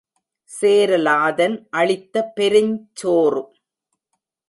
சேரலாதன் 0.51 1.55
அளித்த 1.71 2.25
பெருஞ்சோறு. 2.35 3.43